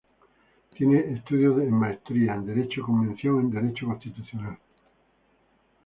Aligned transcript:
Tiene 0.73 1.13
estudios 1.13 1.57
de 1.57 1.65
Maestría 1.67 2.33
en 2.33 2.47
Derecho 2.47 2.81
con 2.81 3.05
mención 3.05 3.39
en 3.39 3.51
Derecho 3.51 3.85
Constitucional. 3.85 4.57